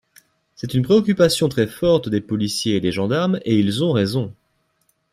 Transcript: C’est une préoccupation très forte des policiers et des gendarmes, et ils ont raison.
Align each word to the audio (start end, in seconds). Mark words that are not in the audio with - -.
C’est 0.55 0.73
une 0.73 0.81
préoccupation 0.81 1.47
très 1.47 1.67
forte 1.67 2.09
des 2.09 2.21
policiers 2.21 2.77
et 2.77 2.81
des 2.81 2.91
gendarmes, 2.91 3.39
et 3.45 3.55
ils 3.59 3.83
ont 3.83 3.91
raison. 3.91 4.33